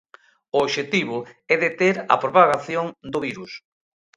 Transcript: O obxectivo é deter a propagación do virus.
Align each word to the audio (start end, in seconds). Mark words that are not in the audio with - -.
O 0.57 0.57
obxectivo 0.65 1.17
é 1.53 1.55
deter 1.65 1.95
a 2.13 2.15
propagación 2.23 2.85
do 3.11 3.19
virus. 3.27 3.51